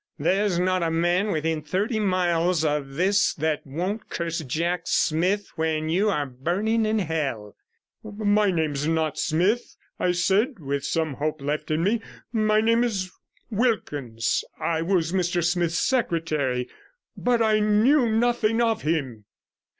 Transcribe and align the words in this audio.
There's 0.17 0.57
not 0.57 0.81
a 0.81 0.89
man 0.89 1.31
within 1.31 1.61
thirty 1.61 1.99
miles 1.99 2.65
of 2.65 2.95
this 2.95 3.35
that 3.35 3.67
won't 3.67 4.09
curse 4.09 4.39
Jack 4.39 4.81
Smith 4.87 5.51
when 5.57 5.89
you 5.89 6.09
are 6.09 6.25
burning 6.25 6.87
in 6.87 6.97
hell.' 6.97 7.55
'My 8.03 8.49
name 8.49 8.71
is 8.71 8.87
not 8.87 9.19
Smith,' 9.19 9.75
I 9.99 10.13
said, 10.13 10.57
with 10.57 10.83
some 10.85 11.13
hope 11.17 11.39
left 11.39 11.69
in 11.69 11.83
me. 11.83 12.01
'My 12.33 12.61
name 12.61 12.83
is 12.83 13.11
Wilkins. 13.51 14.43
I 14.59 14.81
was 14.81 15.11
Mr 15.13 15.43
Smith's 15.43 15.77
secretary, 15.77 16.67
but 17.15 17.43
I 17.43 17.59
knew 17.59 18.09
nothing 18.09 18.59
of 18.59 18.81
him.' 18.81 19.25